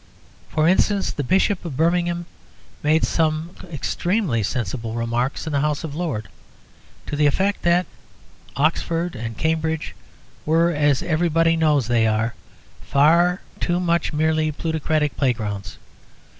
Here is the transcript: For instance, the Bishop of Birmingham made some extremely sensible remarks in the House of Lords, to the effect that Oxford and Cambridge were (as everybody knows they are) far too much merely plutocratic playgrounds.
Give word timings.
For 0.49 0.67
instance, 0.67 1.11
the 1.11 1.23
Bishop 1.23 1.63
of 1.63 1.77
Birmingham 1.77 2.25
made 2.81 3.03
some 3.03 3.51
extremely 3.71 4.41
sensible 4.41 4.93
remarks 4.95 5.45
in 5.45 5.53
the 5.53 5.59
House 5.59 5.83
of 5.83 5.93
Lords, 5.93 6.25
to 7.05 7.15
the 7.15 7.27
effect 7.27 7.61
that 7.61 7.85
Oxford 8.55 9.15
and 9.15 9.37
Cambridge 9.37 9.93
were 10.43 10.71
(as 10.71 11.03
everybody 11.03 11.55
knows 11.55 11.85
they 11.87 12.07
are) 12.07 12.33
far 12.81 13.41
too 13.59 13.79
much 13.79 14.11
merely 14.11 14.51
plutocratic 14.51 15.15
playgrounds. 15.17 15.77